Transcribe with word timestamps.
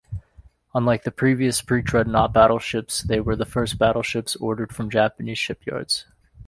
Unlike 0.73 1.03
the 1.03 1.11
previous 1.11 1.61
pre-dreadnought 1.61 2.33
battleships, 2.33 3.03
they 3.03 3.19
were 3.19 3.35
the 3.35 3.45
first 3.45 3.77
battleships 3.77 4.35
ordered 4.37 4.73
from 4.73 4.89
Japanese 4.89 5.37
shipyards. 5.37 6.07